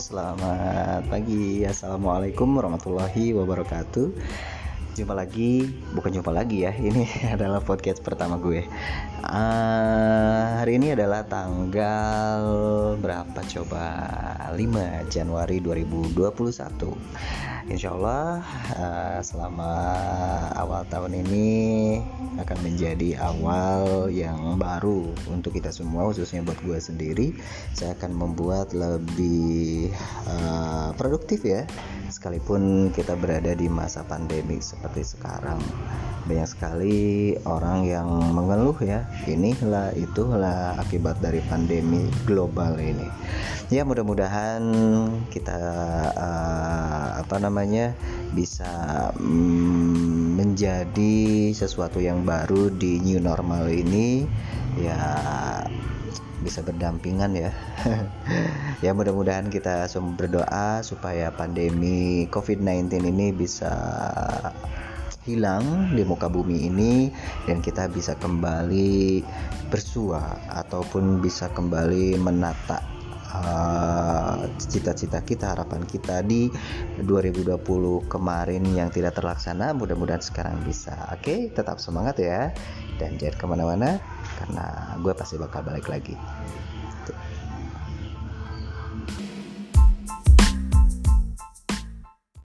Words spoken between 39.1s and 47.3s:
inilah itulah akibat dari pandemi global ini. Ya mudah-mudahan kita uh,